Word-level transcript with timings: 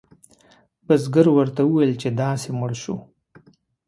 بزګر 0.85 1.27
ورته 1.31 1.61
وویل 1.65 1.93
چې 2.01 2.09
داسې 2.21 2.49
مړ 2.59 2.71
شو. 2.81 2.95